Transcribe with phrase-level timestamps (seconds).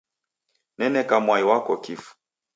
[0.77, 2.15] Naneka mwai wako kifu.